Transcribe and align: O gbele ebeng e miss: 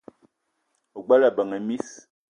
O 0.97 0.99
gbele 1.05 1.25
ebeng 1.29 1.53
e 1.57 1.59
miss: 1.67 1.87